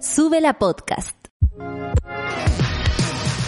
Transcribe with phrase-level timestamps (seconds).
[0.00, 1.14] Sube la podcast.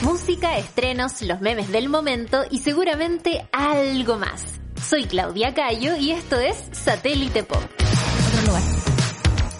[0.02, 4.60] Música, estrenos, los memes del momento y seguramente algo más.
[4.86, 7.56] Soy Claudia Cayo y esto es Satélite Pop.
[7.56, 8.62] Otro lugar.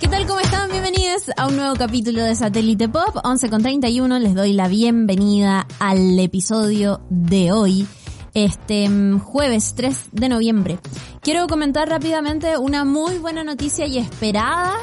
[0.01, 0.27] ¿Qué tal?
[0.27, 0.71] ¿Cómo están?
[0.71, 3.17] Bienvenidos a un nuevo capítulo de Satélite Pop.
[3.25, 4.19] 11 con 31.
[4.19, 7.87] Les doy la bienvenida al episodio de hoy
[8.35, 10.79] este mm, jueves 3 de noviembre.
[11.23, 14.75] Quiero comentar rápidamente una muy buena noticia y esperada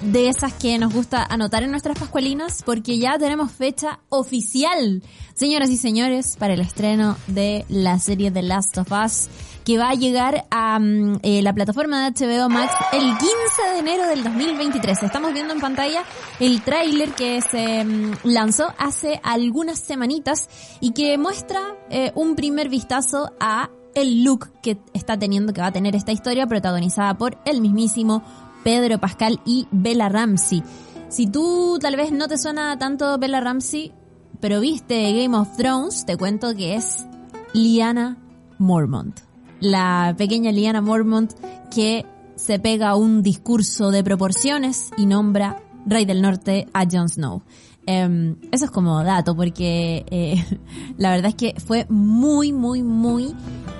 [0.00, 5.02] de esas que nos gusta anotar en nuestras pascualinas porque ya tenemos fecha oficial,
[5.34, 9.28] señoras y señores, para el estreno de la serie The Last of Us
[9.64, 13.26] que va a llegar a mm, eh, la plataforma de HBO Max el 15
[13.72, 15.02] de enero del 2023.
[15.02, 16.02] Estamos viendo en pantalla
[16.38, 20.48] el tráiler que se mm, lanzó hace algunas semanitas
[20.80, 21.60] y que muestra
[21.90, 26.12] eh, un primer vistazo a el look que está teniendo, que va a tener esta
[26.12, 28.22] historia protagonizada por el mismísimo
[28.62, 30.62] Pedro Pascal y Bella Ramsey.
[31.08, 33.92] Si tú tal vez no te suena tanto Bella Ramsey,
[34.40, 37.06] pero viste Game of Thrones, te cuento que es
[37.52, 38.16] Liana
[38.58, 39.20] Mormont.
[39.60, 41.32] La pequeña Liana Mormont
[41.70, 47.42] que se pega un discurso de proporciones y nombra Rey del Norte a Jon Snow.
[47.86, 50.44] Em, eso es como dato porque eh,
[50.96, 53.34] la verdad es que fue muy, muy, muy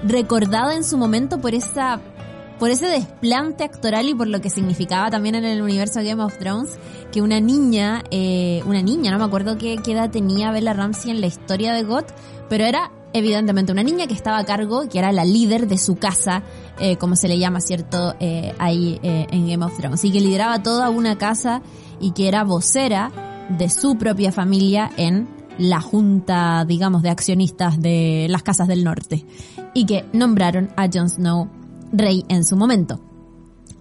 [0.04, 2.00] recordada en su momento por esa
[2.60, 6.36] por ese desplante actoral y por lo que significaba también en el universo Game of
[6.36, 6.78] Thrones,
[7.10, 11.22] que una niña, eh, una niña, no me acuerdo qué, edad tenía Bella Ramsey en
[11.22, 12.12] la historia de GOT,
[12.50, 15.96] pero era evidentemente una niña que estaba a cargo, que era la líder de su
[15.96, 16.42] casa,
[16.78, 18.14] eh, como se le llama, ¿cierto?
[18.20, 20.04] Eh, ahí en Game of Thrones.
[20.04, 21.62] Y que lideraba toda una casa
[21.98, 23.10] y que era vocera
[23.48, 29.24] de su propia familia en la junta, digamos, de accionistas de las casas del norte.
[29.72, 31.59] Y que nombraron a Jon Snow
[31.92, 33.00] rey en su momento.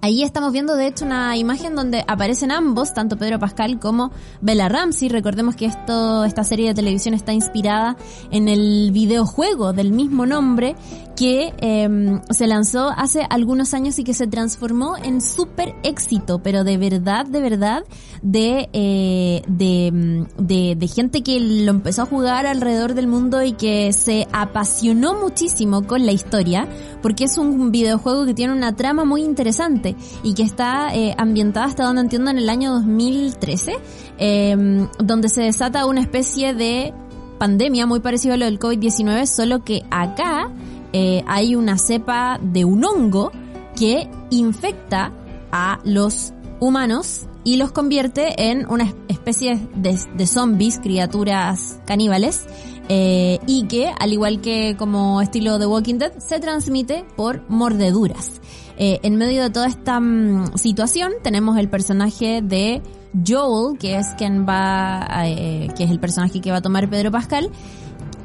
[0.01, 4.69] Ahí estamos viendo de hecho una imagen donde aparecen ambos, tanto Pedro Pascal como Bella
[4.69, 5.09] Ramsey.
[5.09, 7.97] Recordemos que esto, esta serie de televisión está inspirada
[8.31, 10.77] en el videojuego del mismo nombre
[11.19, 16.63] que em, se lanzó hace algunos años y que se transformó en súper éxito, pero
[16.63, 17.83] de verdad, de verdad,
[18.21, 23.51] de, eh, de, de, de gente que lo empezó a jugar alrededor del mundo y
[23.51, 26.69] que se apasionó muchísimo con la historia,
[27.01, 31.65] porque es un videojuego que tiene una trama muy interesante y que está eh, ambientada
[31.65, 33.73] hasta donde entiendo en el año 2013,
[34.19, 36.93] em, donde se desata una especie de
[37.39, 40.49] pandemia muy parecida a lo del COVID-19, solo que acá
[40.93, 43.31] eh, hay una cepa de un hongo
[43.75, 45.11] que infecta
[45.51, 52.47] a los humanos y los convierte en una especie de, zombies, criaturas caníbales,
[52.89, 58.41] eh, y que, al igual que como estilo de Walking Dead, se transmite por mordeduras.
[58.77, 62.81] Eh, en medio de toda esta mm, situación tenemos el personaje de
[63.25, 67.51] Joel, que es quien va, que es el personaje que va a tomar Pedro Pascal,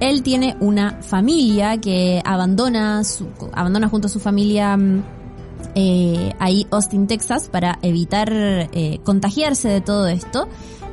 [0.00, 5.02] él tiene una familia que abandona, su, abandona junto a su familia mm,
[5.74, 10.48] eh, ahí Austin, Texas, para evitar eh, contagiarse de todo esto.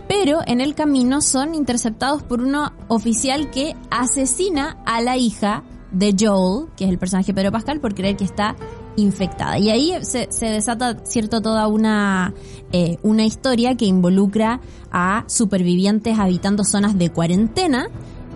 [0.08, 6.16] Pero en el camino son interceptados por uno oficial que asesina a la hija de
[6.18, 8.56] Joel, que es el personaje Pedro Pascal, por creer que está
[8.98, 9.58] infectada.
[9.58, 12.34] Y ahí se, desata, cierto, toda una,
[12.72, 14.60] eh, una historia que involucra
[14.92, 17.88] a supervivientes habitando zonas de cuarentena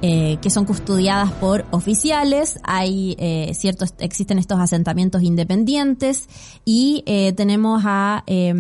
[0.02, 6.28] eh, que son custodiadas por oficiales, hay eh, ciertos, existen estos asentamientos independientes
[6.66, 8.54] y eh, tenemos a eh,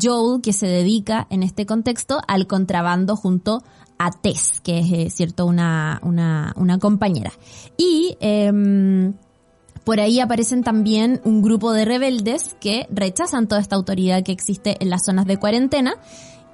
[0.00, 3.62] Joel que se dedica en este contexto al contrabando junto
[3.98, 7.32] a Tess, que es eh, cierto una, una, una compañera.
[7.76, 9.14] Y em,
[9.84, 14.76] por ahí aparecen también un grupo de rebeldes que rechazan toda esta autoridad que existe
[14.80, 15.94] en las zonas de cuarentena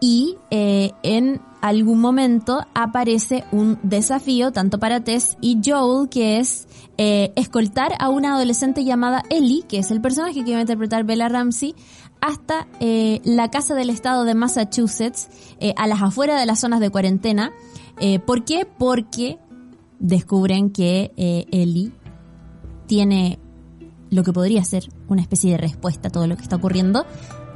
[0.00, 6.68] y eh, en algún momento aparece un desafío tanto para Tess y Joel que es
[6.98, 11.04] eh, escoltar a una adolescente llamada Ellie, que es el personaje que va a interpretar
[11.04, 11.74] Bella Ramsey,
[12.20, 15.28] hasta eh, la casa del estado de Massachusetts,
[15.76, 17.52] a las afueras de las zonas de cuarentena.
[18.26, 18.66] ¿Por qué?
[18.66, 19.38] Porque
[20.00, 21.92] descubren que Ellie
[22.86, 23.38] tiene
[24.10, 27.06] lo que podría ser una especie de respuesta a todo lo que está ocurriendo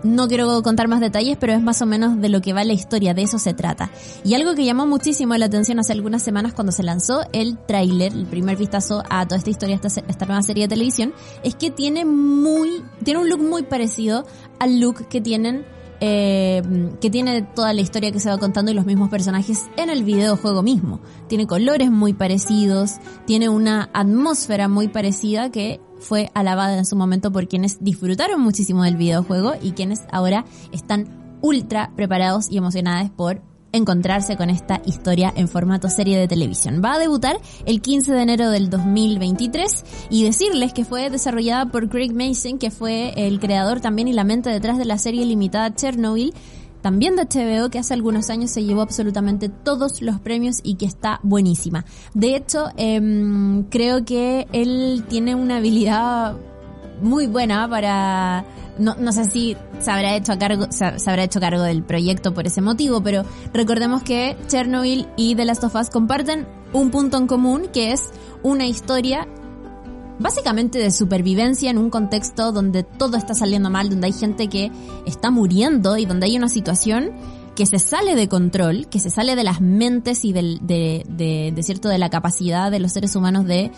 [0.06, 2.72] no quiero contar más detalles, pero es más o menos de lo que va la
[2.72, 3.90] historia, de eso se trata.
[4.24, 8.12] Y algo que llamó muchísimo la atención hace algunas semanas cuando se lanzó el tráiler,
[8.12, 11.12] el primer vistazo a toda esta historia, esta, esta nueva serie de televisión,
[11.42, 14.24] es que tiene muy, tiene un look muy parecido
[14.58, 15.64] al look que tienen
[16.00, 16.62] eh,
[17.00, 20.04] que tiene toda la historia que se va contando y los mismos personajes en el
[20.04, 21.00] videojuego mismo.
[21.26, 27.32] Tiene colores muy parecidos, tiene una atmósfera muy parecida que fue alabada en su momento
[27.32, 33.42] por quienes disfrutaron muchísimo del videojuego y quienes ahora están ultra preparados y emocionados por
[33.72, 36.80] encontrarse con esta historia en formato serie de televisión.
[36.84, 41.88] Va a debutar el 15 de enero del 2023 y decirles que fue desarrollada por
[41.88, 45.74] Craig Mason, que fue el creador también y la mente detrás de la serie limitada
[45.74, 46.32] Chernobyl,
[46.86, 50.86] también de HBO, que hace algunos años se llevó absolutamente todos los premios y que
[50.86, 51.84] está buenísima.
[52.14, 56.36] De hecho, em, creo que él tiene una habilidad
[57.02, 58.44] muy buena para
[58.78, 62.46] no, sé si se habrá hecho a cargo se, habrá hecho cargo del proyecto por
[62.46, 67.26] ese motivo, pero recordemos que Chernobyl y The Last of Us comparten un punto en
[67.26, 68.10] común que es
[68.44, 69.26] una historia
[70.18, 74.70] básicamente de supervivencia en un contexto donde todo está saliendo mal, donde hay gente que
[75.06, 77.12] está muriendo y donde hay una situación
[77.54, 81.52] que se sale de control, que se sale de las mentes y del, de, de,
[81.54, 83.70] de cierto de la capacidad de los seres humanos de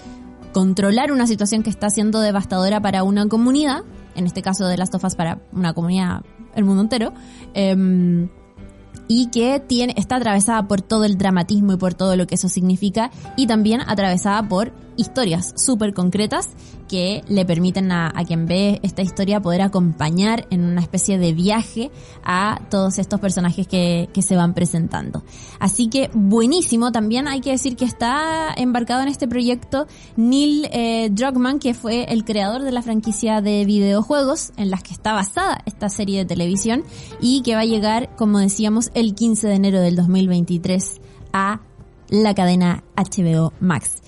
[0.52, 3.82] controlar una situación que está siendo devastadora para una comunidad,
[4.16, 6.22] en este caso de las tofas para una comunidad,
[6.56, 7.12] el mundo entero,
[7.54, 8.28] eh,
[9.08, 12.48] y que tiene, está atravesada por todo el dramatismo y por todo lo que eso
[12.48, 16.50] significa y también atravesada por historias súper concretas
[16.88, 21.90] que le permiten a, quien ve esta historia poder acompañar en una especie de viaje
[22.24, 25.22] a todos estos personajes que, que se van presentando.
[25.60, 29.86] Así que buenísimo, también hay que decir que está embarcado en este proyecto
[30.16, 34.92] Neil eh, Druckmann, que fue el creador de la franquicia de videojuegos en las que
[34.92, 36.84] está basada esta serie de televisión
[37.20, 41.00] y que va a llegar, como decíamos, el 15 de enero del 2023
[41.32, 41.60] a
[42.10, 44.02] la cadena HBO Max.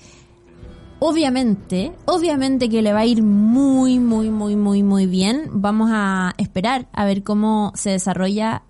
[1.03, 5.49] Obviamente, obviamente que le va a ir muy, muy, muy, muy, muy bien.
[5.51, 8.61] Vamos a esperar a ver cómo se desarrolla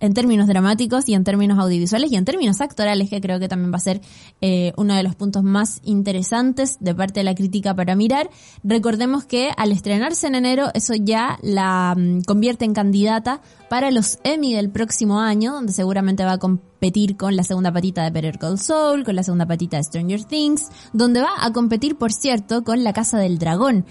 [0.00, 3.72] en términos dramáticos y en términos audiovisuales y en términos actorales, que creo que también
[3.72, 4.00] va a ser
[4.40, 8.30] eh, uno de los puntos más interesantes de parte de la crítica para mirar.
[8.64, 14.18] Recordemos que al estrenarse en enero, eso ya la um, convierte en candidata para los
[14.24, 18.38] Emmy del próximo año, donde seguramente va a competir con la segunda patita de Better
[18.38, 18.58] Call
[19.04, 22.92] con la segunda patita de Stranger Things, donde va a competir, por cierto, con La
[22.92, 23.84] Casa del Dragón.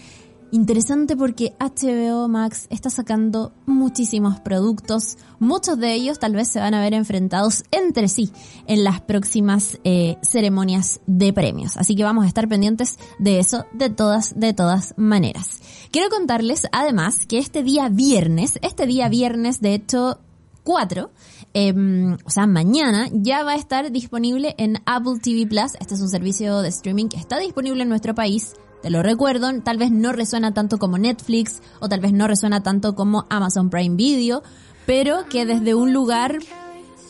[0.52, 6.74] Interesante porque HBO Max está sacando muchísimos productos, muchos de ellos tal vez se van
[6.74, 8.32] a ver enfrentados entre sí
[8.66, 11.78] en las próximas eh, ceremonias de premios.
[11.78, 15.60] Así que vamos a estar pendientes de eso de todas, de todas maneras.
[15.92, 20.20] Quiero contarles además que este día viernes, este día viernes de hecho
[20.64, 21.12] 4,
[21.54, 25.76] eh, o sea, mañana ya va a estar disponible en Apple TV Plus.
[25.80, 29.52] Este es un servicio de streaming que está disponible en nuestro país te lo recuerdo,
[29.62, 33.70] tal vez no resuena tanto como Netflix o tal vez no resuena tanto como Amazon
[33.70, 34.42] Prime Video,
[34.86, 36.40] pero que desde un lugar,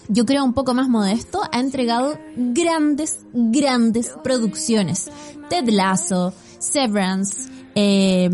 [0.08, 5.10] yo creo un poco más modesto, ha entregado grandes, grandes producciones.
[5.50, 8.30] Ted Lasso, Severance, eh,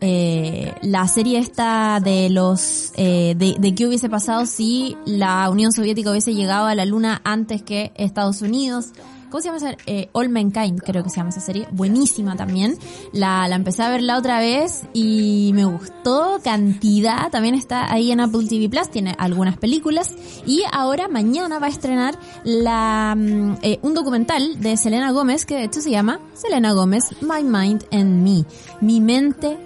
[0.00, 5.72] eh, la serie esta de los eh, de, de qué hubiese pasado si la Unión
[5.72, 8.92] Soviética hubiese llegado a la Luna antes que Estados Unidos.
[9.32, 9.74] ¿Cómo se llama esa?
[9.86, 11.66] Eh, All Mankind, creo que se llama esa serie.
[11.70, 12.76] Buenísima también.
[13.14, 17.30] La, la empecé a ver la otra vez y me gustó cantidad.
[17.30, 20.14] También está ahí en Apple TV Plus, tiene algunas películas.
[20.44, 23.16] Y ahora mañana va a estrenar la,
[23.62, 27.86] eh, un documental de Selena Gómez que de hecho se llama Selena Gómez, My Mind
[27.90, 28.44] and Me.
[28.82, 29.56] Mi mente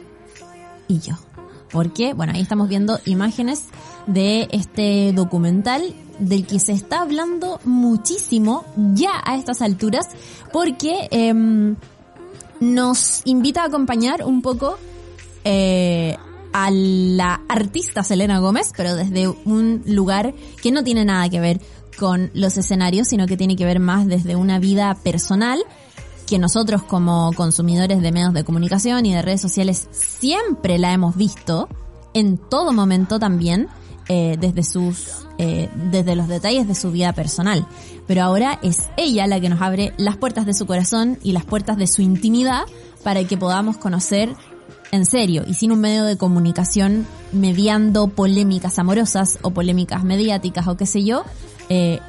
[0.87, 1.17] y yo.
[1.73, 3.65] Porque, bueno, ahí estamos viendo imágenes
[4.07, 5.83] de este documental
[6.19, 8.65] del que se está hablando muchísimo
[8.95, 10.07] ya a estas alturas
[10.53, 11.35] porque eh,
[12.61, 14.79] nos invita a acompañar un poco
[15.45, 16.17] eh,
[16.53, 21.61] a la artista Selena Gómez, pero desde un lugar que no tiene nada que ver
[21.99, 25.63] con los escenarios, sino que tiene que ver más desde una vida personal
[26.27, 31.17] que nosotros como consumidores de medios de comunicación y de redes sociales siempre la hemos
[31.17, 31.69] visto,
[32.15, 33.69] en todo momento también,
[34.09, 37.67] eh, desde sus eh, desde los detalles de su vida personal.
[38.07, 41.45] Pero ahora es ella la que nos abre las puertas de su corazón y las
[41.45, 42.63] puertas de su intimidad
[43.03, 44.35] para que podamos conocer
[44.93, 50.77] en serio y sin un medio de comunicación mediando polémicas amorosas o polémicas mediáticas o
[50.77, 51.25] qué sé yo,
[51.69, 52.01] eh,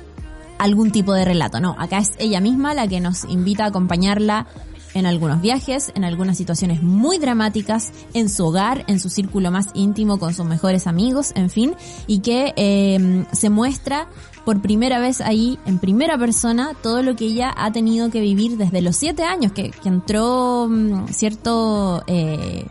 [0.57, 1.59] algún tipo de relato.
[1.59, 4.47] No, acá es ella misma la que nos invita a acompañarla
[4.93, 9.67] en algunos viajes, en algunas situaciones muy dramáticas, en su hogar, en su círculo más
[9.73, 11.75] íntimo con sus mejores amigos, en fin,
[12.07, 14.07] y que eh, se muestra
[14.45, 18.55] por primera vez ahí, en primera persona, todo lo que ella ha tenido que vivir
[18.57, 22.65] desde los siete años, que, que entró mm, cierto, eh,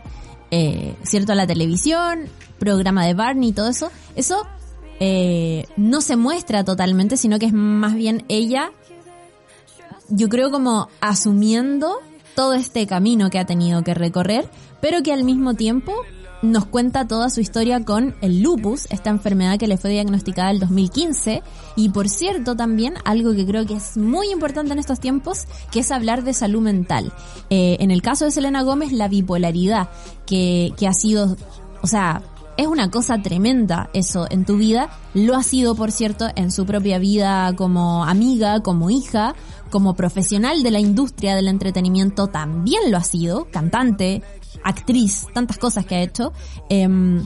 [0.50, 2.20] eh, cierto a la televisión,
[2.58, 4.46] programa de Barney y todo eso, eso
[5.00, 8.72] eh, no se muestra totalmente, sino que es más bien ella
[10.08, 11.98] yo creo como asumiendo
[12.34, 14.48] todo este camino que ha tenido que recorrer,
[14.80, 15.92] pero que al mismo tiempo
[16.42, 20.60] nos cuenta toda su historia con el lupus, esta enfermedad que le fue diagnosticada el
[20.60, 21.42] 2015.
[21.76, 25.80] Y por cierto, también algo que creo que es muy importante en estos tiempos, que
[25.80, 27.12] es hablar de salud mental.
[27.50, 29.88] Eh, en el caso de Selena Gómez, la bipolaridad,
[30.26, 31.36] que, que ha sido,
[31.82, 32.22] o sea,
[32.56, 34.88] es una cosa tremenda eso en tu vida.
[35.14, 39.34] Lo ha sido, por cierto, en su propia vida como amiga, como hija,
[39.70, 44.22] como profesional de la industria del entretenimiento también lo ha sido, cantante,
[44.64, 46.32] actriz, tantas cosas que ha hecho.
[46.68, 47.24] Em,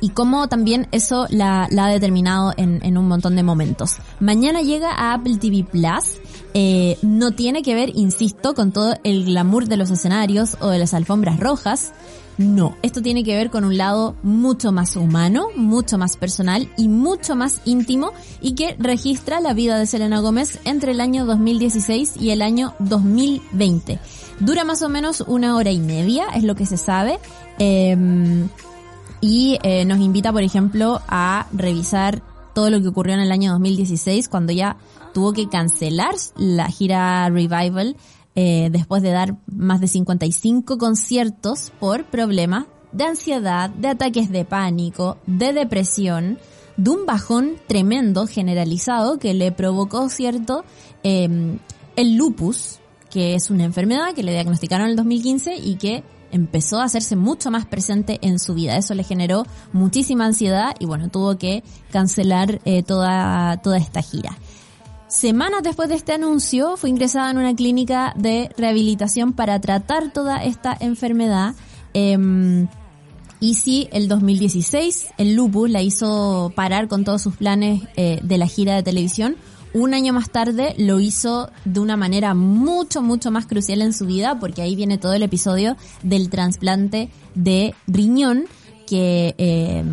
[0.00, 3.96] y cómo también eso la, ha determinado en, un montón de momentos.
[4.20, 6.20] Mañana llega a Apple TV Plus.
[6.54, 10.78] Eh, no tiene que ver, insisto, con todo el glamour de los escenarios o de
[10.78, 11.92] las alfombras rojas.
[12.38, 16.86] No, esto tiene que ver con un lado mucho más humano, mucho más personal y
[16.88, 22.14] mucho más íntimo y que registra la vida de Selena Gómez entre el año 2016
[22.20, 23.98] y el año 2020.
[24.38, 27.18] Dura más o menos una hora y media, es lo que se sabe.
[27.58, 28.48] Em,
[29.20, 32.22] y eh, nos invita, por ejemplo, a revisar
[32.54, 34.76] todo lo que ocurrió en el año 2016 cuando ya
[35.14, 37.96] tuvo que cancelar la gira Revival
[38.34, 44.44] eh, después de dar más de 55 conciertos por problemas de ansiedad, de ataques de
[44.44, 46.38] pánico, de depresión,
[46.76, 50.64] de un bajón tremendo generalizado que le provocó cierto
[51.02, 51.58] em,
[51.96, 52.78] el lupus,
[53.10, 57.16] que es una enfermedad que le diagnosticaron en el 2015 y que empezó a hacerse
[57.16, 58.76] mucho más presente en su vida.
[58.76, 64.36] Eso le generó muchísima ansiedad y bueno, tuvo que cancelar eh, toda, toda esta gira.
[65.08, 70.44] Semanas después de este anuncio, fue ingresada en una clínica de rehabilitación para tratar toda
[70.44, 71.54] esta enfermedad.
[71.94, 72.66] Eh,
[73.40, 78.38] y si el 2016 el lupus la hizo parar con todos sus planes eh, de
[78.38, 79.36] la gira de televisión,
[79.78, 84.06] un año más tarde lo hizo de una manera mucho, mucho más crucial en su
[84.06, 88.44] vida, porque ahí viene todo el episodio del trasplante de riñón
[88.86, 89.84] que eh,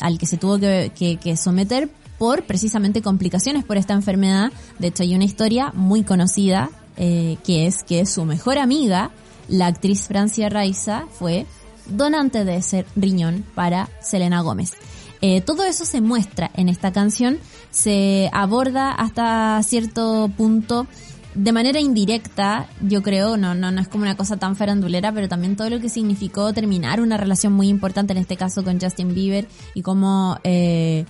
[0.00, 4.52] al que se tuvo que, someter por precisamente complicaciones por esta enfermedad.
[4.78, 9.10] De hecho, hay una historia muy conocida eh, que es que su mejor amiga,
[9.48, 11.46] la actriz Francia Raiza, fue
[11.86, 14.72] donante de ese riñón para Selena Gómez.
[15.26, 17.38] Eh, todo eso se muestra en esta canción,
[17.70, 20.86] se aborda hasta cierto punto
[21.34, 25.26] de manera indirecta, yo creo, no, no, no es como una cosa tan farandulera, pero
[25.26, 29.14] también todo lo que significó terminar una relación muy importante, en este caso con Justin
[29.14, 31.06] Bieber, y cómo eh,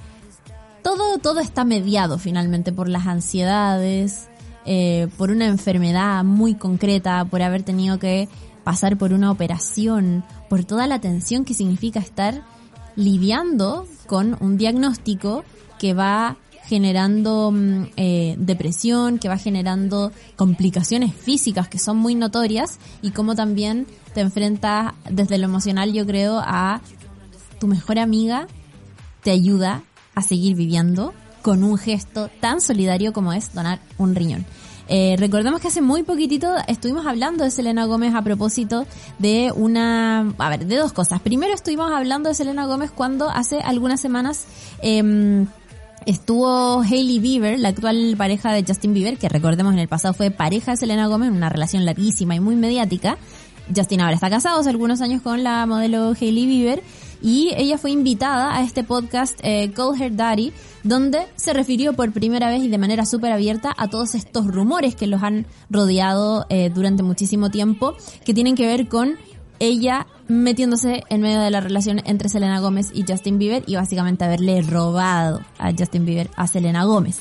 [0.84, 4.28] todo, todo está mediado finalmente por las ansiedades,
[4.64, 8.28] eh, por una enfermedad muy concreta, por haber tenido que
[8.62, 12.53] pasar por una operación, por toda la tensión que significa estar
[12.96, 15.44] lidiando con un diagnóstico
[15.78, 16.36] que va
[16.66, 23.34] generando mm, eh, depresión, que va generando complicaciones físicas que son muy notorias y como
[23.34, 26.80] también te enfrentas desde lo emocional, yo creo, a
[27.60, 28.46] tu mejor amiga
[29.22, 29.82] te ayuda
[30.14, 34.46] a seguir viviendo con un gesto tan solidario como es donar un riñón.
[34.88, 38.86] Eh, recordemos que hace muy poquitito estuvimos hablando de Selena Gómez a propósito
[39.18, 41.20] de una, a ver, de dos cosas.
[41.20, 44.46] Primero estuvimos hablando de Selena Gómez cuando hace algunas semanas
[44.82, 45.46] eh,
[46.06, 50.30] estuvo Hailey Bieber, la actual pareja de Justin Bieber, que recordemos en el pasado fue
[50.30, 53.16] pareja de Selena Gómez, una relación larguísima y muy mediática.
[53.74, 56.82] Justin ahora está casado hace algunos años con la modelo Hailey Bieber
[57.22, 60.52] y ella fue invitada a este podcast eh, Call Her Daddy,
[60.84, 64.94] donde se refirió por primera vez y de manera súper abierta a todos estos rumores
[64.94, 69.16] que los han rodeado eh, durante muchísimo tiempo, que tienen que ver con
[69.58, 74.24] ella metiéndose en medio de la relación entre Selena Gómez y Justin Bieber y básicamente
[74.24, 77.20] haberle robado a Justin Bieber a Selena Gómez.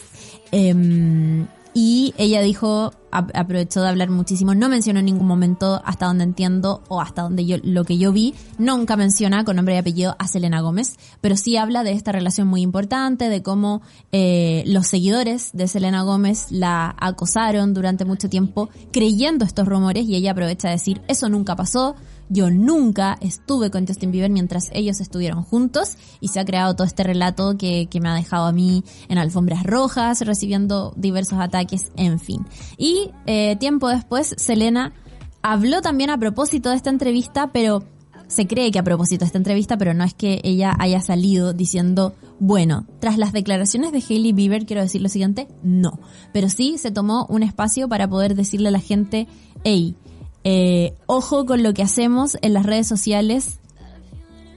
[0.51, 6.23] Em, y ella dijo, aprovechó de hablar muchísimo, no mencionó en ningún momento, hasta donde
[6.23, 10.15] entiendo o hasta donde yo, lo que yo vi, nunca menciona con nombre y apellido
[10.19, 14.87] a Selena Gómez, pero sí habla de esta relación muy importante, de cómo eh, los
[14.87, 20.67] seguidores de Selena Gómez la acosaron durante mucho tiempo creyendo estos rumores y ella aprovecha
[20.67, 21.95] de decir, eso nunca pasó,
[22.29, 26.87] yo nunca estuve con Justin Bieber mientras ellos estuvieron juntos y se ha creado todo
[26.87, 31.91] este relato que, que me ha dejado a mí en alfombras rojas, recibiendo diversos ataques,
[31.95, 32.45] en fin.
[32.77, 34.93] Y eh, tiempo después, Selena
[35.41, 37.83] habló también a propósito de esta entrevista, pero
[38.27, 41.53] se cree que a propósito de esta entrevista, pero no es que ella haya salido
[41.53, 45.99] diciendo, bueno, tras las declaraciones de Hailey Bieber, quiero decir lo siguiente, no.
[46.31, 49.27] Pero sí se tomó un espacio para poder decirle a la gente,
[49.63, 49.95] hey,
[50.43, 53.59] eh, ojo con lo que hacemos en las redes sociales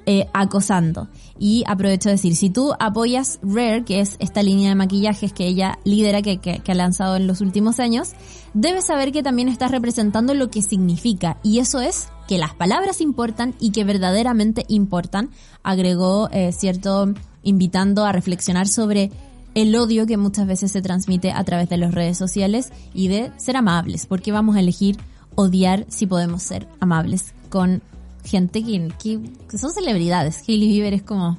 [0.08, 1.08] eh, acosando.
[1.36, 5.48] Y aprovecho de decir, si tú apoyas Rare, que es esta línea de maquillajes que
[5.48, 8.12] ella lidera, que, ha lanzado en los últimos años,
[8.54, 11.38] debes saber que también estás representando lo que significa.
[11.42, 15.30] Y eso es que las palabras importan y que verdaderamente importan,
[15.64, 17.12] agregó eh, cierto
[17.42, 19.10] invitando a reflexionar sobre
[19.56, 23.32] el odio que muchas veces se transmite a través de las redes sociales y de
[23.38, 24.98] ser amables, porque vamos a elegir
[25.36, 27.82] odiar si podemos ser amables con
[28.24, 28.88] gente que,
[29.48, 30.42] que, son celebridades.
[30.46, 31.38] Hailey Bieber es como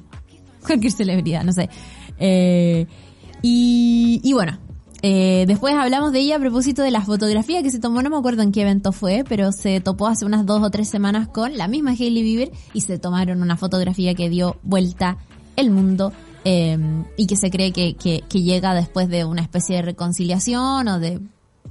[0.66, 1.68] cualquier celebridad, no sé.
[2.18, 2.86] Eh,
[3.42, 4.58] y, y bueno,
[5.02, 8.16] eh, después hablamos de ella a propósito de la fotografía que se tomó, no me
[8.16, 11.56] acuerdo en qué evento fue, pero se topó hace unas dos o tres semanas con
[11.56, 15.18] la misma Hailey Bieber y se tomaron una fotografía que dio vuelta
[15.54, 16.12] el mundo
[16.44, 16.78] eh,
[17.16, 20.98] y que se cree que, que, que llega después de una especie de reconciliación o
[20.98, 21.20] de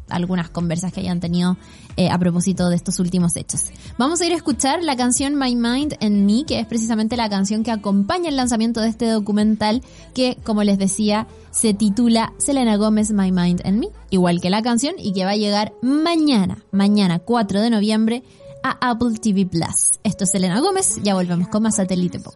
[0.09, 1.57] algunas conversas que hayan tenido
[1.95, 3.65] eh, a propósito de estos últimos hechos.
[3.97, 7.29] Vamos a ir a escuchar la canción My Mind and Me, que es precisamente la
[7.29, 9.81] canción que acompaña el lanzamiento de este documental
[10.13, 14.61] que, como les decía, se titula Selena Gomez My Mind and Me, igual que la
[14.61, 18.23] canción, y que va a llegar mañana, mañana 4 de noviembre,
[18.63, 19.99] a Apple TV Plus.
[20.03, 22.35] Esto es Selena Gómez, ya volvemos con más satélite pop.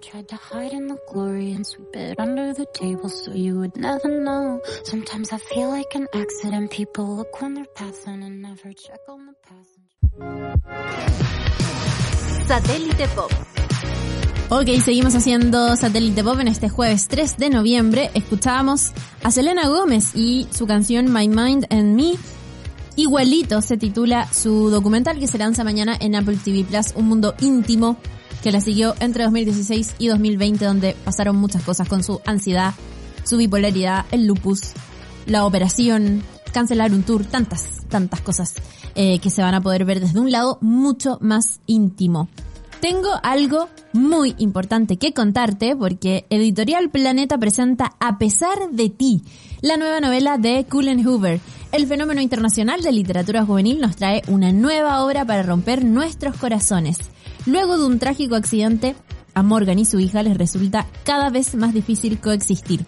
[0.00, 3.76] Tried to hide in the glory and sweep it under the table so you would
[3.76, 4.60] never know.
[4.84, 6.70] Sometimes I feel like an accident.
[6.70, 9.98] People look when they're passing and never check on the passenger.
[12.46, 13.32] Satélite Pop.
[14.50, 18.10] Ok, seguimos haciendo Satélite Pop en este jueves 3 de noviembre.
[18.14, 18.92] Escuchábamos
[19.24, 22.12] a Selena Gómez y su canción My Mind and Me.
[22.94, 27.34] Igualito se titula su documental que se lanza mañana en Apple TV Plus, Un Mundo
[27.40, 27.96] Íntimo
[28.42, 32.74] que la siguió entre 2016 y 2020, donde pasaron muchas cosas con su ansiedad,
[33.24, 34.72] su bipolaridad, el lupus,
[35.26, 38.54] la operación, cancelar un tour, tantas, tantas cosas
[38.94, 42.28] eh, que se van a poder ver desde un lado mucho más íntimo.
[42.80, 49.22] Tengo algo muy importante que contarte porque Editorial Planeta presenta A pesar de ti,
[49.62, 51.40] la nueva novela de Cullen Hoover.
[51.72, 56.98] El fenómeno internacional de literatura juvenil nos trae una nueva obra para romper nuestros corazones.
[57.48, 58.94] Luego de un trágico accidente,
[59.32, 62.84] a Morgan y su hija les resulta cada vez más difícil coexistir.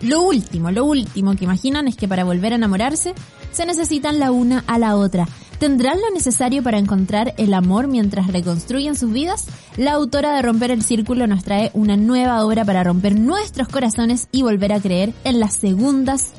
[0.00, 3.14] Lo último, lo último que imaginan es que para volver a enamorarse
[3.52, 5.28] se necesitan la una a la otra.
[5.60, 9.46] ¿Tendrán lo necesario para encontrar el amor mientras reconstruyen sus vidas?
[9.76, 14.26] La autora de Romper el Círculo nos trae una nueva obra para romper nuestros corazones
[14.32, 16.32] y volver a creer en las segundas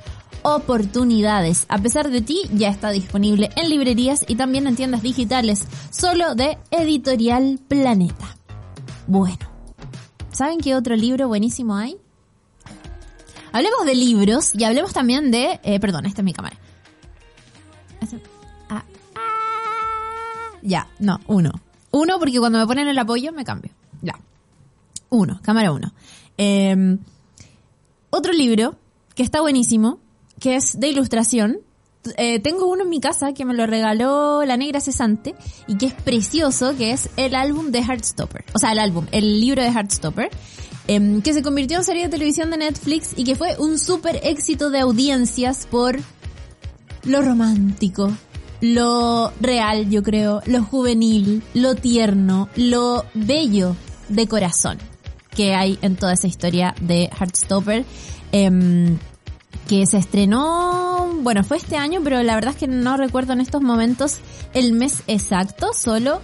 [0.44, 1.66] oportunidades.
[1.70, 6.36] A pesar de ti, ya está disponible en librerías y también en tiendas digitales, solo
[6.36, 8.38] de Editorial Planeta.
[9.08, 9.40] Bueno,
[10.32, 11.98] ¿saben qué otro libro buenísimo hay?
[13.52, 15.60] Hablemos de libros y hablemos también de...
[15.64, 16.56] Eh, perdón, esta es mi cámara.
[18.70, 18.84] Ah,
[20.62, 21.52] ya, no, uno.
[21.92, 23.72] Uno porque cuando me ponen el apoyo me cambio.
[24.02, 24.14] Ya.
[25.10, 25.92] Uno, cámara uno.
[26.38, 27.00] Em,
[28.12, 28.76] otro libro
[29.16, 30.00] que está buenísimo,
[30.40, 31.60] que es de ilustración.
[32.18, 35.36] Eh, tengo uno en mi casa que me lo regaló la negra cesante
[35.68, 38.46] y que es precioso, que es el álbum de Heartstopper.
[38.54, 40.30] O sea, el álbum, el libro de Heartstopper.
[40.88, 44.22] Em, que se convirtió en serie de televisión de Netflix y que fue un súper
[44.24, 46.00] éxito de audiencias por
[47.04, 48.12] lo romántico,
[48.62, 53.76] lo real, yo creo, lo juvenil, lo tierno, lo bello
[54.08, 54.80] de corazón
[55.36, 57.86] que hay en toda esa historia de Heartstopper.
[58.32, 58.98] Eh,
[59.70, 63.40] que se estrenó, bueno, fue este año, pero la verdad es que no recuerdo en
[63.40, 64.18] estos momentos
[64.56, 66.22] el mes exacto, solo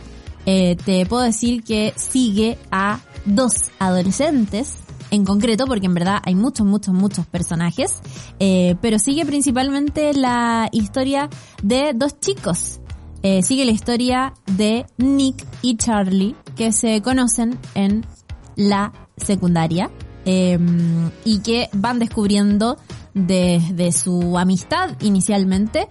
[0.47, 4.77] eh, te puedo decir que sigue a dos adolescentes
[5.11, 7.99] en concreto, porque en verdad hay muchos, muchos, muchos personajes,
[8.39, 11.29] eh, pero sigue principalmente la historia
[11.61, 12.79] de dos chicos.
[13.21, 18.07] Eh, sigue la historia de Nick y Charlie, que se conocen en
[18.55, 19.91] la secundaria
[20.27, 22.79] y que van descubriendo
[23.15, 25.87] desde su amistad inicialmente,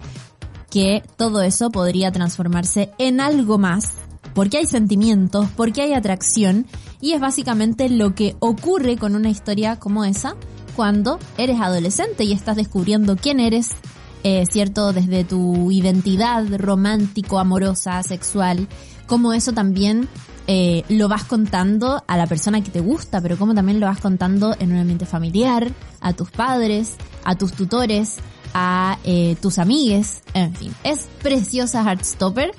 [0.69, 3.91] que todo eso podría transformarse en algo más,
[4.33, 6.65] porque hay sentimientos, porque hay atracción,
[7.01, 10.35] y es básicamente lo que ocurre con una historia como esa
[10.75, 13.69] cuando eres adolescente y estás descubriendo quién eres,
[14.23, 14.93] eh, ¿cierto?
[14.93, 18.67] Desde tu identidad romántico, amorosa, sexual,
[19.07, 20.09] como eso también
[20.47, 23.99] eh, lo vas contando a la persona que te gusta, pero como también lo vas
[23.99, 28.17] contando en un ambiente familiar, a tus padres, a tus tutores,
[28.53, 30.73] a eh, tus amigues, en fin.
[30.83, 32.53] Es preciosa Heartstopper.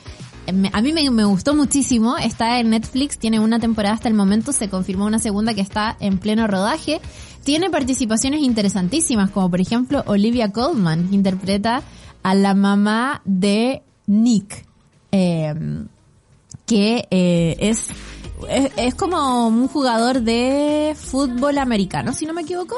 [0.72, 4.68] A mí me, gustó muchísimo, está en Netflix, tiene una temporada hasta el momento, se
[4.68, 7.00] confirmó una segunda que está en pleno rodaje.
[7.42, 11.83] Tiene participaciones interesantísimas, como por ejemplo Olivia Colman, que interpreta
[12.22, 14.66] a la mamá de Nick.
[15.11, 15.55] Eh,
[16.66, 17.87] que eh, es,
[18.76, 22.76] es, como un jugador de fútbol americano, si no me equivoco.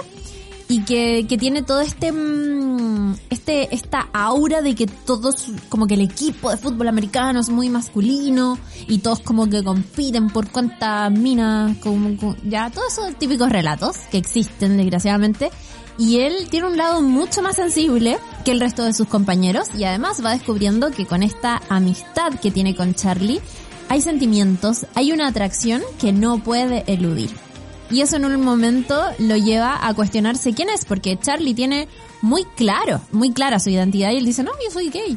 [0.69, 5.95] Y que, que tiene todo este, mm, este, esta aura de que todos, como que
[5.95, 11.11] el equipo de fútbol americano es muy masculino y todos como que compiten por cuántas
[11.11, 15.51] minas, como, como- ya, todos esos típicos relatos que existen desgraciadamente.
[15.97, 19.83] Y él tiene un lado mucho más sensible que el resto de sus compañeros y
[19.85, 23.41] además va descubriendo que con esta amistad que tiene con Charlie
[23.89, 27.31] hay sentimientos, hay una atracción que no puede eludir.
[27.91, 31.89] Y eso en un momento lo lleva a cuestionarse quién es, porque Charlie tiene
[32.21, 35.17] muy claro, muy clara su identidad y él dice, no, yo soy gay.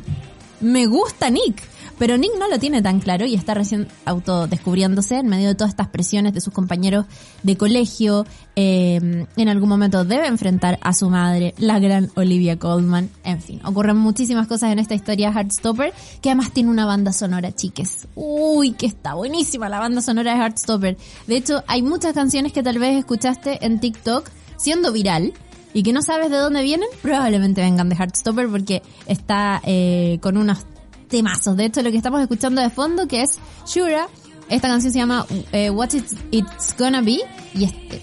[0.62, 1.71] Me gusta Nick.
[2.02, 5.70] Pero Nick no lo tiene tan claro y está recién autodescubriéndose en medio de todas
[5.70, 7.06] estas presiones de sus compañeros
[7.44, 8.26] de colegio.
[8.56, 13.12] Eh, en algún momento debe enfrentar a su madre, la gran Olivia Colman.
[13.24, 17.52] En fin, ocurren muchísimas cosas en esta historia Heartstopper, que además tiene una banda sonora,
[17.52, 18.08] chiques.
[18.16, 20.98] Uy, que está buenísima la banda sonora de Heartstopper.
[21.28, 25.34] De hecho, hay muchas canciones que tal vez escuchaste en TikTok siendo viral
[25.72, 30.38] y que no sabes de dónde vienen, probablemente vengan de Heartstopper porque está eh, con
[30.38, 30.66] unos
[31.12, 31.56] temazos.
[31.56, 34.08] De hecho, lo que estamos escuchando de fondo, que es Shura,
[34.50, 37.20] esta canción se llama eh, What It's, It's Gonna Be
[37.54, 38.02] y este,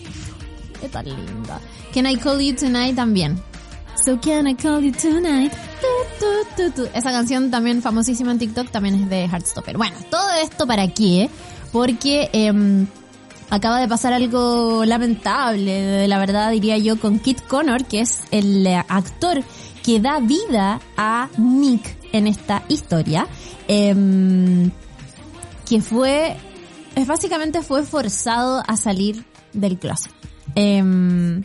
[0.81, 1.61] qué tan linda.
[1.93, 3.43] Can I Call You Tonight también.
[4.05, 5.53] So can I call you tonight?
[5.81, 6.89] Tu, tu, tu.
[6.95, 9.77] Esa canción también famosísima en TikTok también es de Heartstopper.
[9.77, 11.29] Bueno, todo esto para qué?
[11.73, 12.87] Porque em,
[13.51, 18.67] acaba de pasar algo lamentable, la verdad diría yo, con Kit Connor, que es el
[18.67, 19.43] eh, actor
[19.83, 23.27] que da vida a Nick en esta historia,
[23.67, 24.71] em,
[25.69, 26.37] que fue,
[27.07, 30.13] básicamente fue forzado a salir del closet.
[30.55, 31.43] Em,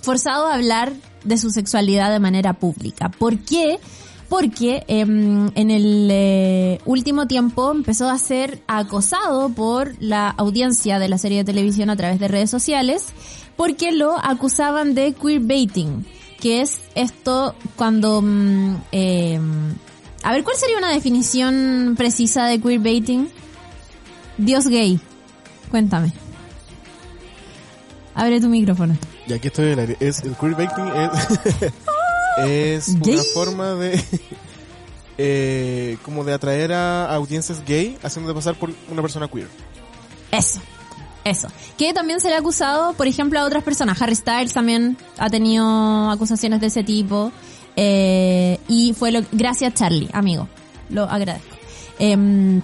[0.00, 0.92] forzado a hablar
[1.24, 3.10] de su sexualidad de manera pública.
[3.10, 3.78] ¿Por qué?
[4.28, 11.08] Porque em, en el eh, último tiempo empezó a ser acosado por la audiencia de
[11.08, 13.06] la serie de televisión a través de redes sociales
[13.58, 16.06] porque lo acusaban de queerbaiting,
[16.40, 18.22] que es esto cuando...
[18.22, 19.74] mm, em,
[20.22, 23.28] a ver, ¿cuál sería una definición precisa de queerbaiting?
[24.36, 25.00] Dios gay.
[25.70, 26.12] Cuéntame.
[28.14, 28.96] Abre tu micrófono.
[29.26, 29.96] Y aquí estoy en el aire.
[30.00, 31.68] Es, el queerbaiting es,
[32.46, 33.20] es una Gay.
[33.32, 34.02] forma de,
[35.18, 39.48] eh, como de atraer a audiencias gay haciendo de pasar por una persona queer.
[40.32, 40.60] Eso.
[41.28, 41.48] Eso.
[41.76, 44.00] Que también se le ha acusado, por ejemplo, a otras personas.
[44.00, 47.32] Harry Styles también ha tenido acusaciones de ese tipo.
[47.76, 50.48] Eh, y fue lo, gracias Charlie, amigo.
[50.90, 51.56] Lo agradezco.
[51.98, 52.62] Em,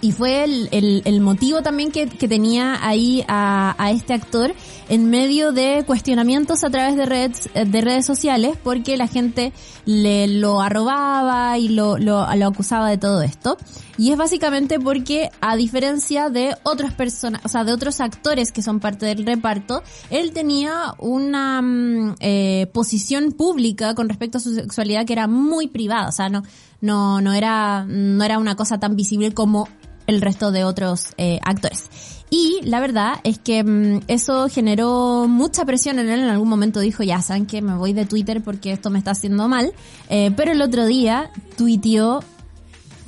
[0.00, 4.54] y fue el, el, motivo también que, que tenía ahí a, a este actor
[4.88, 9.52] en medio de cuestionamientos a través de redes, de redes sociales porque la gente
[9.84, 13.56] le lo arrobaba y lo, lo, lo acusaba de todo esto.
[13.98, 18.62] Y es básicamente porque, a diferencia de otras personas, o sea, de otros actores que
[18.62, 24.54] son parte del reparto, él tenía una mm, eh, posición pública con respecto a su
[24.54, 26.42] sexualidad que era muy privada, o sea, no,
[26.80, 29.68] no, no era, no era una cosa tan visible como
[30.10, 31.84] el resto de otros eh, actores.
[32.28, 36.20] Y la verdad es que mm, eso generó mucha presión en él.
[36.20, 39.12] En algún momento dijo, ya saben que me voy de Twitter porque esto me está
[39.12, 39.72] haciendo mal.
[40.08, 42.22] Eh, pero el otro día tuiteó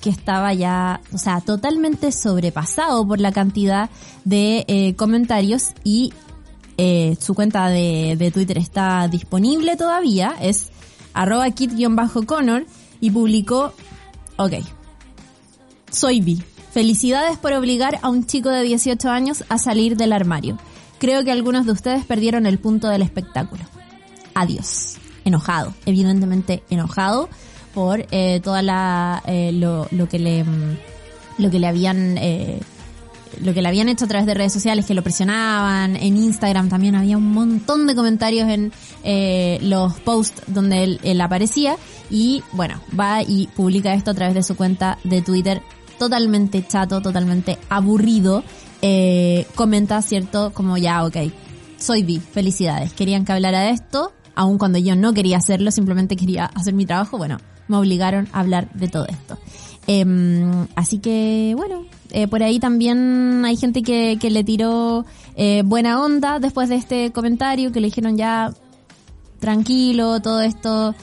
[0.01, 3.91] que estaba ya, o sea, totalmente sobrepasado por la cantidad
[4.25, 6.13] de eh, comentarios y
[7.21, 10.71] su cuenta de, de Twitter está disponible todavía, es
[11.15, 12.67] arroba kit-connor
[13.01, 13.73] y publicó,
[14.37, 14.55] ok,
[15.93, 16.43] soy bi.
[16.73, 20.57] Felicidades por obligar a un chico de 18 años a salir del armario.
[20.99, 23.63] Creo que algunos de ustedes perdieron el punto del espectáculo.
[24.35, 24.97] Adiós.
[25.27, 27.29] Enojado, evidentemente enojado
[27.75, 30.77] por eh, toda la eh, lo, lo que le mm,
[31.39, 32.61] lo que le habían eh,
[33.43, 36.69] lo que le habían hecho a través de redes sociales que lo presionaban en Instagram
[36.69, 38.73] también había un montón de comentarios en
[39.71, 41.77] los posts donde él aparecía
[42.11, 45.63] y bueno va y publica esto a través de su cuenta de Twitter
[46.03, 48.43] totalmente chato totalmente aburrido
[48.81, 51.17] eh, comenta cierto como ya ok
[51.79, 52.93] soy bi felicidades.
[52.93, 56.87] Querían que hablara de esto aun cuando yo no quería hacerlo simplemente quería hacer mi
[56.87, 57.19] trabajo.
[57.19, 57.39] Bueno
[57.69, 59.39] me obligaron a hablar de todo esto.
[59.87, 65.05] Em, así que, bueno, eh, por ahí también hay gente que, le tiró
[65.37, 68.53] eh, buena onda después de este comentario, que le dijeron ya,
[69.41, 70.95] tranquilo, todo esto,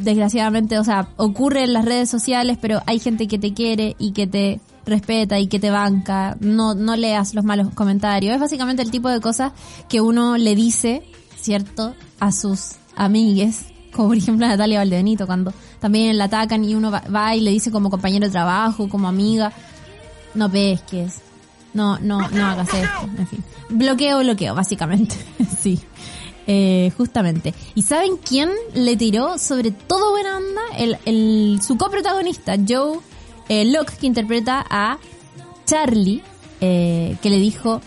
[0.00, 4.12] desgraciadamente, o sea, ocurre en las redes sociales, pero hay gente que te quiere y
[4.12, 8.34] que te respeta y que te banca, no, no leas los malos comentarios.
[8.34, 9.52] Es básicamente el tipo de cosas
[9.88, 11.02] que uno le dice,
[11.38, 16.74] ¿cierto?, a sus amigues como por ejemplo a Natalia Valdebenito, cuando también la atacan y
[16.74, 19.52] uno va, y le dice como compañero de trabajo, como amiga,
[20.34, 21.20] no pesques,
[21.74, 23.08] No, no, no hagas esto.
[23.18, 23.44] En fin.
[23.70, 25.16] Bloqueo, bloqueo, básicamente.
[25.60, 25.80] sí.
[26.50, 27.52] Eh, justamente.
[27.74, 30.62] ¿Y saben quién le tiró sobre todo buena onda?
[30.78, 33.00] El, el, su coprotagonista, Joe
[33.50, 34.98] eh, Locke, que interpreta a
[35.66, 36.22] Charlie,
[36.62, 37.82] eh, que le dijo,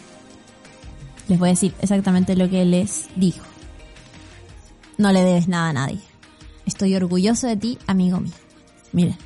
[1.28, 3.44] les voy a decir exactamente lo que les dijo.
[5.00, 6.00] No le debes nada a nadie.
[6.68, 8.34] Estoy orgulloso de ti, amigo mío.
[8.92, 9.18] Miren,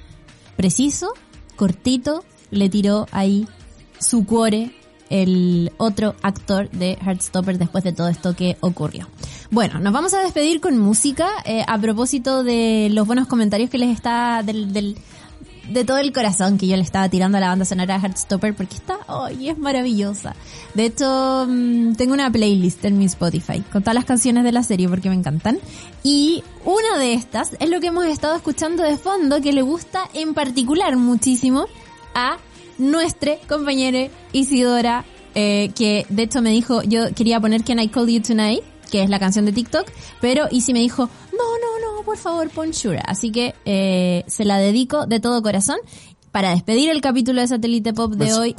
[0.56, 1.10] preciso,
[1.58, 3.50] cortito, le tiró ahí
[4.00, 4.74] su cuore
[5.10, 9.08] el otro actor de Heartstopper después de todo esto que ocurrió.
[9.52, 13.78] Bueno, nos vamos a despedir con música eh, a propósito de los buenos comentarios que
[13.78, 14.96] les está del,
[15.70, 18.56] de todo el corazón que yo le estaba tirando a la banda sonora de Heartstopper
[18.56, 20.36] porque está, hoy es maravillosa.
[20.74, 24.64] De hecho, mm, tengo una playlist en mi Spotify con todas las canciones de la
[24.64, 25.60] serie porque me encantan.
[26.04, 30.10] Y una de estas es lo que hemos estado escuchando de fondo que le gusta
[30.14, 31.66] en particular muchísimo
[32.14, 32.38] a
[32.78, 38.08] nuestra compañera Isidora, eh, que de hecho me dijo, yo quería poner Can I Call
[38.08, 39.86] You Tonight, que es la canción de TikTok,
[40.22, 43.02] pero Isi me dijo, no, no, no, por favor, pon Shura.
[43.02, 45.78] Así que eh, se la dedico de todo corazón
[46.32, 48.42] para despedir el capítulo de Satélite Pop de Beso.
[48.42, 48.56] hoy.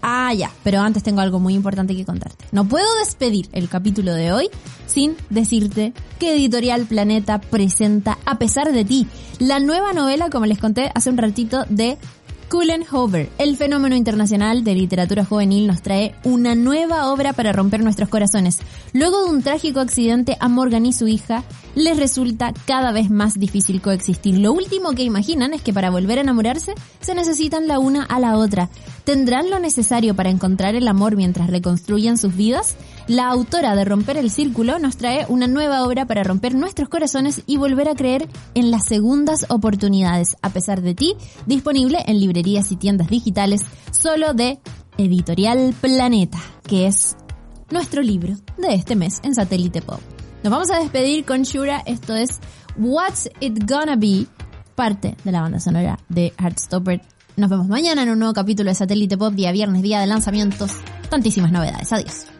[0.00, 2.44] Ah, ya, pero antes tengo algo muy importante que contarte.
[2.52, 4.48] No puedo despedir el capítulo de hoy
[4.86, 9.08] sin decirte que Editorial Planeta presenta A pesar de ti,
[9.40, 11.98] la nueva novela, como les conté hace un ratito, de
[12.48, 17.82] Cullen Hover, el fenómeno internacional de literatura juvenil, nos trae una nueva obra para romper
[17.82, 18.60] nuestros corazones.
[18.94, 23.38] Luego de un trágico accidente a Morgan y su hija, les resulta cada vez más
[23.38, 24.38] difícil coexistir.
[24.38, 28.18] Lo último que imaginan es que para volver a enamorarse se necesitan la una a
[28.18, 28.70] la otra.
[29.04, 32.76] ¿Tendrán lo necesario para encontrar el amor mientras reconstruyen sus vidas?
[33.08, 37.42] La autora de Romper el Círculo nos trae una nueva obra para romper nuestros corazones
[37.46, 41.16] y volver a creer en las segundas oportunidades, a pesar de ti,
[41.46, 44.60] disponible en librerías y tiendas digitales, solo de
[44.98, 47.16] Editorial Planeta, que es
[47.70, 50.00] nuestro libro de este mes en Satélite Pop.
[50.42, 52.40] Nos vamos a despedir con Shura, esto es
[52.76, 54.26] What's It Gonna Be,
[54.74, 57.00] parte de la banda sonora de Heartstopper.
[57.38, 60.72] Nos vemos mañana en un nuevo capítulo de Satélite Pop, día viernes, día de lanzamientos,
[61.08, 61.90] tantísimas novedades.
[61.90, 62.37] Adiós.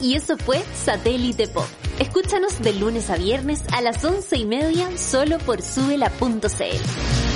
[0.00, 1.64] Y eso fue Satélite Pop.
[2.00, 7.27] Escúchanos de lunes a viernes a las once y media solo por subela.cl.